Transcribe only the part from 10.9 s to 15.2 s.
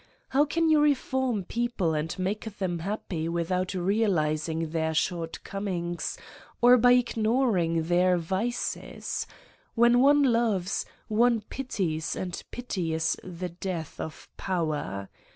one pities and pity is the death of power.